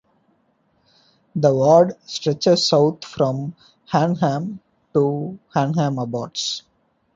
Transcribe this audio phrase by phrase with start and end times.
[1.35, 3.55] The ward stretches south from
[3.91, 4.59] "Hanham"
[4.95, 6.63] to Hanham Abbots.